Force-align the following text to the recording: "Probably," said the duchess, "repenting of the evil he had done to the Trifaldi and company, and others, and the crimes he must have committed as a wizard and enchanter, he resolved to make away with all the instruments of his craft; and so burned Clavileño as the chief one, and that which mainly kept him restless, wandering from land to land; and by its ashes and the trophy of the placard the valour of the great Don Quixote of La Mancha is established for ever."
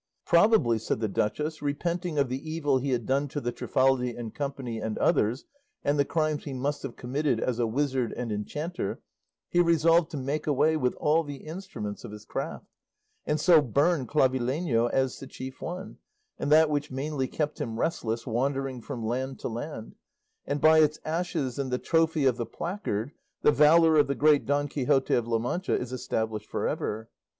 "Probably," 0.25 0.79
said 0.79 0.99
the 0.99 1.07
duchess, 1.07 1.61
"repenting 1.61 2.17
of 2.17 2.27
the 2.27 2.49
evil 2.51 2.79
he 2.79 2.89
had 2.89 3.05
done 3.05 3.27
to 3.27 3.39
the 3.39 3.51
Trifaldi 3.51 4.15
and 4.17 4.33
company, 4.33 4.79
and 4.79 4.97
others, 4.97 5.45
and 5.83 5.99
the 5.99 6.05
crimes 6.05 6.45
he 6.45 6.53
must 6.55 6.81
have 6.81 6.95
committed 6.95 7.39
as 7.39 7.59
a 7.59 7.67
wizard 7.67 8.11
and 8.13 8.31
enchanter, 8.31 8.99
he 9.47 9.59
resolved 9.61 10.09
to 10.09 10.17
make 10.17 10.47
away 10.47 10.75
with 10.75 10.95
all 10.95 11.23
the 11.23 11.45
instruments 11.45 12.03
of 12.03 12.11
his 12.13 12.25
craft; 12.25 12.65
and 13.27 13.39
so 13.39 13.61
burned 13.61 14.07
Clavileño 14.09 14.89
as 14.91 15.19
the 15.19 15.27
chief 15.27 15.61
one, 15.61 15.97
and 16.39 16.51
that 16.51 16.71
which 16.71 16.89
mainly 16.89 17.27
kept 17.27 17.61
him 17.61 17.79
restless, 17.79 18.25
wandering 18.25 18.81
from 18.81 19.05
land 19.05 19.37
to 19.41 19.47
land; 19.49 19.93
and 20.47 20.59
by 20.59 20.79
its 20.79 20.97
ashes 21.05 21.59
and 21.59 21.69
the 21.69 21.77
trophy 21.77 22.25
of 22.25 22.37
the 22.37 22.47
placard 22.47 23.11
the 23.43 23.51
valour 23.51 23.97
of 23.97 24.07
the 24.07 24.15
great 24.15 24.47
Don 24.47 24.67
Quixote 24.67 25.13
of 25.13 25.27
La 25.27 25.37
Mancha 25.37 25.75
is 25.77 25.93
established 25.93 26.47
for 26.49 26.67
ever." 26.67 27.11